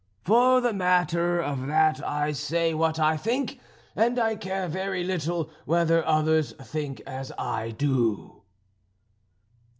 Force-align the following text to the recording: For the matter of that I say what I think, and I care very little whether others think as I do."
For 0.23 0.61
the 0.61 0.73
matter 0.73 1.39
of 1.39 1.67
that 1.67 2.03
I 2.03 2.31
say 2.31 2.73
what 2.73 2.97
I 2.99 3.15
think, 3.17 3.59
and 3.95 4.17
I 4.17 4.35
care 4.35 4.67
very 4.67 5.03
little 5.03 5.51
whether 5.65 6.03
others 6.07 6.53
think 6.53 7.01
as 7.01 7.31
I 7.37 7.69
do." 7.69 8.41